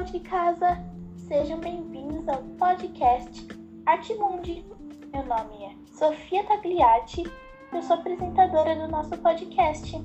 [0.00, 0.84] pessoal de casa,
[1.28, 3.46] sejam bem-vindos ao podcast
[3.84, 4.64] Artimundi.
[5.12, 7.24] Meu nome é Sofia Tagliati,
[7.72, 10.02] eu sou apresentadora do nosso podcast.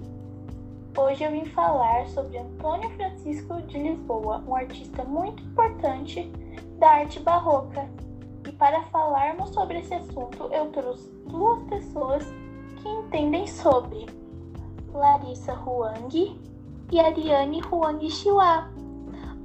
[0.97, 6.29] Hoje eu vim falar sobre Antônio Francisco de Lisboa, um artista muito importante
[6.77, 7.87] da arte barroca.
[8.47, 12.23] E para falarmos sobre esse assunto, eu trouxe duas pessoas
[12.77, 14.05] que entendem sobre
[14.93, 16.37] Larissa Huang
[16.91, 18.74] e Ariane Huang Chiwa.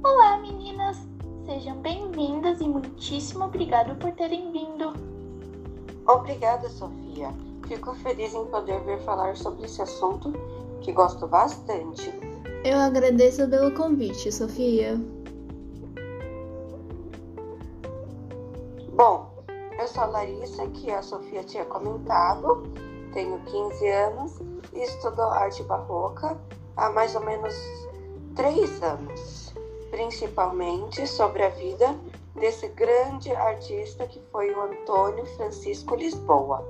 [0.03, 0.97] Olá, meninas!
[1.45, 4.93] Sejam bem-vindas e muitíssimo obrigado por terem vindo.
[6.07, 7.31] Obrigada, Sofia.
[7.67, 10.33] Fico feliz em poder vir falar sobre esse assunto
[10.81, 12.11] que gosto bastante.
[12.65, 14.99] Eu agradeço pelo convite, Sofia.
[18.95, 19.31] Bom,
[19.79, 22.63] eu sou a Larissa, que a Sofia tinha comentado,
[23.13, 24.39] tenho 15 anos
[24.73, 26.35] e estudo arte barroca
[26.75, 27.53] há mais ou menos
[28.35, 29.40] 3 anos
[29.91, 31.95] principalmente sobre a vida
[32.33, 36.65] desse grande artista que foi o Antônio Francisco Lisboa.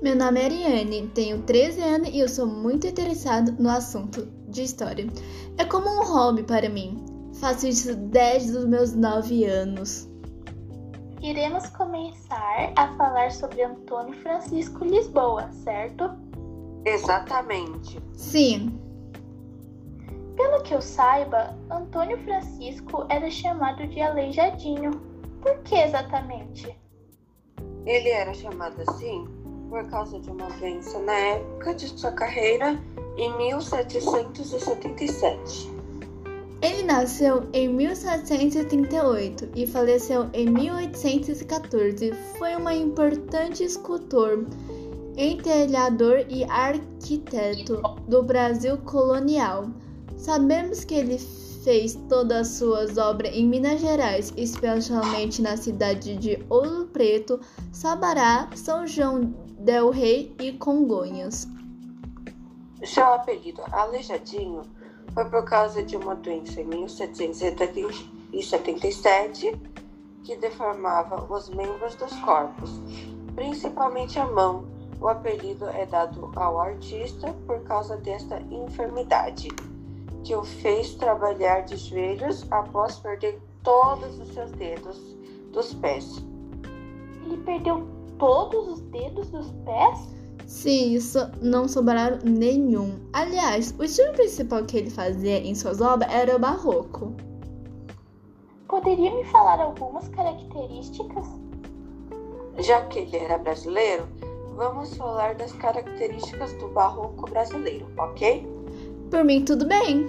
[0.00, 4.62] Meu nome é Ariane, tenho 13 anos e eu sou muito interessado no assunto de
[4.62, 5.06] história.
[5.58, 7.04] É como um hobby para mim.
[7.40, 10.08] Faço isso desde os meus 9 anos.
[11.20, 16.10] Iremos começar a falar sobre Antônio Francisco Lisboa, certo?
[16.84, 17.98] Exatamente.
[18.12, 18.78] Sim.
[20.36, 24.90] Pelo que eu saiba, Antônio Francisco era chamado de Aleijadinho.
[25.40, 26.76] Por que exatamente?
[27.86, 29.24] Ele era chamado assim
[29.68, 32.80] por causa de uma doença na época de sua carreira
[33.16, 35.74] em 1777.
[36.62, 42.14] Ele nasceu em 1738 e faleceu em 1814.
[42.38, 44.46] Foi um importante escultor,
[45.16, 49.66] entelhador e arquiteto do Brasil colonial.
[50.24, 56.42] Sabemos que ele fez todas as suas obras em Minas Gerais, especialmente na cidade de
[56.48, 57.38] Ouro Preto,
[57.70, 61.46] Sabará, São João del Rei e Congonhas.
[62.82, 64.62] Seu apelido Aleijadinho
[65.12, 69.60] foi por causa de uma doença em 1777
[70.22, 72.80] que deformava os membros dos corpos,
[73.34, 74.64] principalmente a mão.
[74.98, 79.48] O apelido é dado ao artista por causa desta enfermidade
[80.24, 84.98] que o fez trabalhar de joelhos após perder todos os seus dedos
[85.52, 86.24] dos pés.
[87.24, 87.86] Ele perdeu
[88.18, 90.14] todos os dedos dos pés?
[90.46, 92.98] Sim, isso não sobraram nenhum.
[93.12, 97.14] Aliás, o estilo principal que ele fazia em suas obras era o barroco.
[98.68, 101.26] Poderia me falar algumas características?
[102.58, 104.06] Já que ele era brasileiro,
[104.56, 108.53] vamos falar das características do barroco brasileiro, ok?
[109.14, 110.08] Por mim, tudo bem.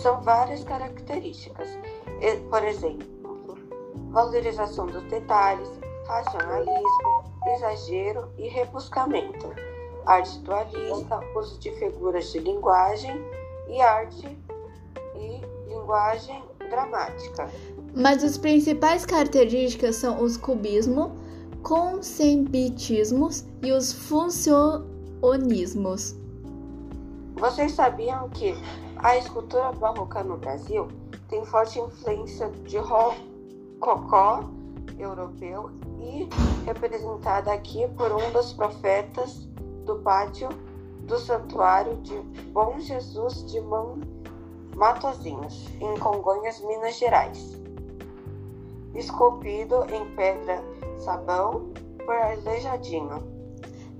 [0.00, 1.68] São várias características.
[2.50, 3.56] Por exemplo,
[4.10, 5.68] valorização dos detalhes,
[6.08, 7.22] racionalismo,
[7.54, 9.54] exagero e rebuscamento,
[10.04, 13.24] arte dualista, uso de figuras de linguagem
[13.68, 14.36] e arte
[15.14, 17.48] e linguagem dramática.
[17.94, 21.14] Mas as principais características são os cubismo,
[21.62, 26.16] consembitismos e os funcionismos.
[27.38, 28.52] Vocês sabiam que
[28.96, 30.88] a escultura barroca no Brasil
[31.28, 34.40] tem forte influência de rococó
[34.98, 36.28] europeu e
[36.64, 39.46] representada aqui por um dos profetas
[39.84, 40.48] do pátio
[41.04, 42.18] do santuário de
[42.52, 43.60] Bom Jesus de
[44.74, 47.56] Matozinhos, em Congonhas, Minas Gerais.
[48.94, 50.62] Esculpido em pedra
[50.98, 51.72] sabão
[52.04, 53.38] por Aleijadinho.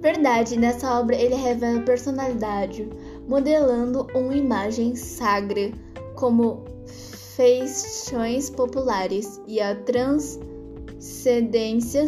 [0.00, 2.88] Verdade, nessa obra ele revela personalidade,
[3.28, 5.70] modelando uma imagem sagra
[6.16, 6.64] como
[7.36, 12.06] feições populares e a transcendência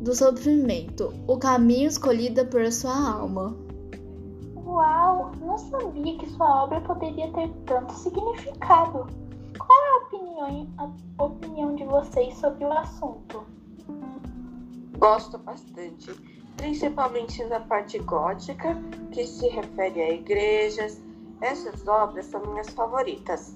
[0.00, 3.54] do sofrimento, o caminho escolhido por sua alma.
[4.64, 9.06] Uau, não sabia que sua obra poderia ter tanto significado.
[9.58, 10.88] Qual é a opinião, a
[11.24, 13.44] opinião de vocês sobre o assunto?
[14.96, 18.76] Gosto bastante principalmente na parte gótica,
[19.12, 21.00] que se refere a igrejas.
[21.40, 23.54] Essas obras são minhas favoritas.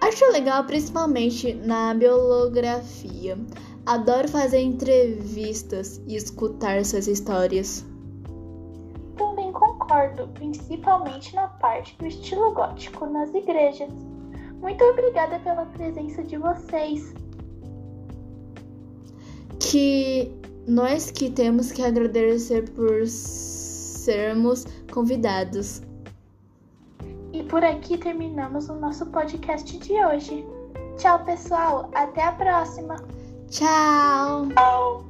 [0.00, 3.38] Acho legal principalmente na biografia.
[3.86, 7.86] Adoro fazer entrevistas e escutar essas histórias.
[9.16, 13.90] Também concordo, principalmente na parte do estilo gótico nas igrejas.
[14.60, 17.14] Muito obrigada pela presença de vocês.
[19.60, 20.35] Que
[20.66, 25.82] nós que temos que agradecer por sermos convidados.
[27.32, 30.44] E por aqui terminamos o nosso podcast de hoje.
[30.96, 31.90] Tchau, pessoal.
[31.94, 32.96] Até a próxima.
[33.48, 34.48] Tchau.
[34.48, 35.04] Tchau.